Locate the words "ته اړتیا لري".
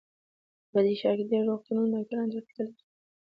2.33-2.81